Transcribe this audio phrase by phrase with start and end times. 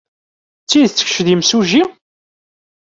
[0.63, 1.83] D tidet kečč d imsujji?